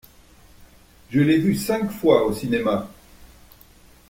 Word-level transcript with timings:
Je 1.11 1.19
l'ai 1.19 1.37
vu 1.37 1.53
cinq 1.53 1.91
fois 1.91 2.25
au 2.25 2.33
cinéma. 2.33 2.89